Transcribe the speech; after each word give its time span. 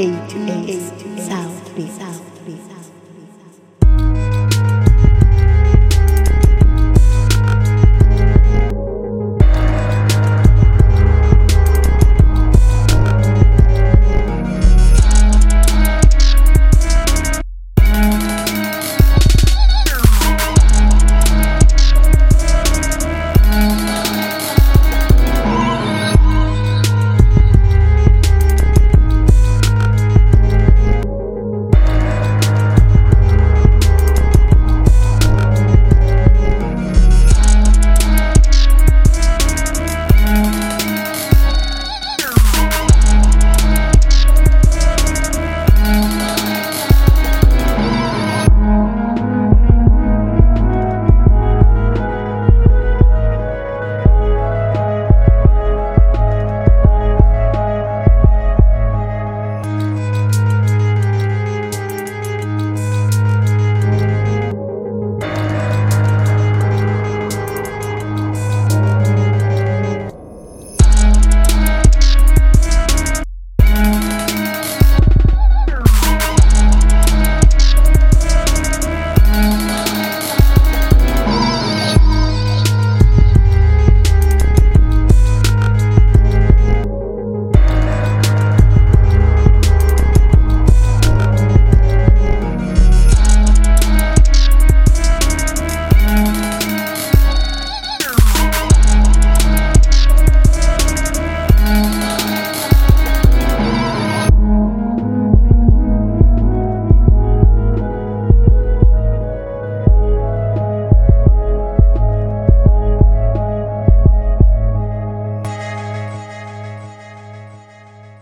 eight. 0.00 0.29